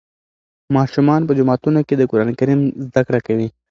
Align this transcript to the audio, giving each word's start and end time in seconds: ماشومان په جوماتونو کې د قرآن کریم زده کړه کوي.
ماشومان 0.75 1.21
په 1.25 1.33
جوماتونو 1.37 1.79
کې 1.87 1.95
د 1.97 2.01
قرآن 2.11 2.29
کریم 2.39 2.61
زده 2.87 3.01
کړه 3.07 3.19
کوي. 3.27 3.47